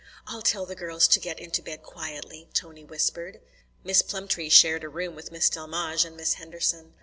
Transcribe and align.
"I'll 0.25 0.41
tell 0.41 0.65
the 0.65 0.73
girls 0.73 1.07
to 1.09 1.19
get 1.19 1.37
into 1.39 1.61
bed 1.61 1.83
quietly," 1.83 2.49
Tony 2.55 2.83
whispered. 2.83 3.39
Miss 3.83 4.01
Plumtree 4.01 4.49
shared 4.49 4.83
a 4.83 4.89
room 4.89 5.13
with 5.13 5.31
Miss 5.31 5.47
Delmege 5.47 6.05
and 6.05 6.17
Miss 6.17 6.33
Henderson. 6.33 6.95